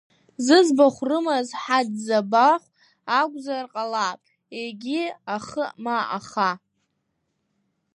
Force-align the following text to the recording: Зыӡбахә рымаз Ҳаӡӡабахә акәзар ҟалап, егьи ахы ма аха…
Зыӡбахә 0.45 1.01
рымаз 1.09 1.47
Ҳаӡӡабахә 1.61 2.67
акәзар 3.19 3.65
ҟалап, 3.73 4.19
егьи 4.59 5.01
ахы 5.35 5.65
ма 5.83 5.97
аха… 6.17 6.49